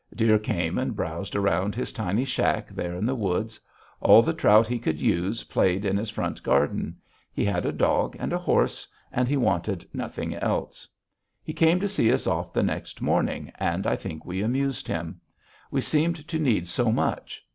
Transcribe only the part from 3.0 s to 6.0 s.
the woods. All the trout he could use played in